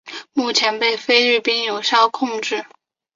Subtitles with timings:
[0.33, 2.65] 目前被菲律宾有效控制。